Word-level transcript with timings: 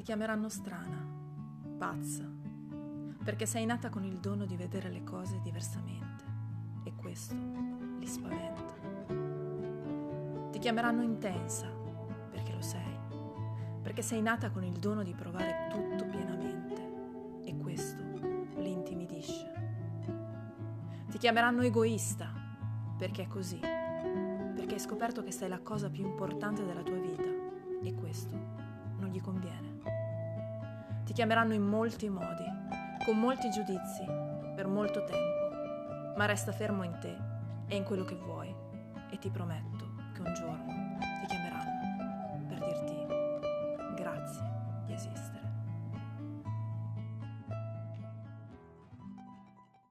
Ti 0.00 0.06
chiameranno 0.06 0.48
strana, 0.48 1.06
pazza, 1.76 2.26
perché 3.22 3.44
sei 3.44 3.66
nata 3.66 3.90
con 3.90 4.02
il 4.02 4.16
dono 4.16 4.46
di 4.46 4.56
vedere 4.56 4.88
le 4.88 5.04
cose 5.04 5.38
diversamente 5.42 6.24
e 6.84 6.94
questo 6.94 7.34
li 7.98 8.06
spaventa. 8.06 8.74
Ti 10.52 10.58
chiameranno 10.58 11.02
intensa, 11.02 11.68
perché 12.30 12.50
lo 12.54 12.62
sei, 12.62 12.98
perché 13.82 14.00
sei 14.00 14.22
nata 14.22 14.50
con 14.50 14.64
il 14.64 14.78
dono 14.78 15.02
di 15.02 15.12
provare 15.12 15.68
tutto 15.68 16.06
pienamente 16.06 17.42
e 17.44 17.58
questo 17.58 18.02
li 18.56 18.72
intimidisce. 18.72 19.52
Ti 21.10 21.18
chiameranno 21.18 21.60
egoista, 21.60 22.32
perché 22.96 23.24
è 23.24 23.28
così, 23.28 23.58
perché 23.58 24.72
hai 24.72 24.80
scoperto 24.80 25.22
che 25.22 25.30
sei 25.30 25.50
la 25.50 25.60
cosa 25.60 25.90
più 25.90 26.06
importante 26.06 26.64
della 26.64 26.82
tua 26.82 26.96
vita 26.96 27.49
conviene. 29.30 29.78
Ti 31.04 31.12
chiameranno 31.12 31.54
in 31.54 31.62
molti 31.62 32.08
modi, 32.08 32.44
con 33.04 33.18
molti 33.18 33.48
giudizi, 33.50 34.04
per 34.56 34.66
molto 34.66 35.04
tempo, 35.04 36.14
ma 36.16 36.26
resta 36.26 36.52
fermo 36.52 36.82
in 36.82 36.98
te 37.00 37.16
e 37.68 37.76
in 37.76 37.84
quello 37.84 38.04
che 38.04 38.16
vuoi 38.16 38.52
e 39.10 39.18
ti 39.18 39.30
prometto 39.30 39.94
che 40.14 40.20
un 40.20 40.34
giorno 40.34 40.89